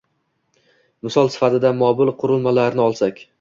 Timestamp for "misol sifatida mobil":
1.07-2.11